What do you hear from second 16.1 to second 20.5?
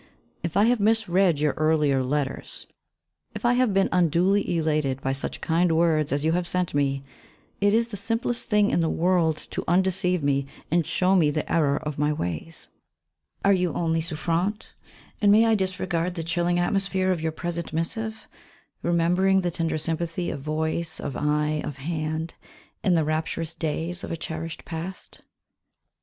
the chilling atmosphere of your present missive, remembering the tender sympathy of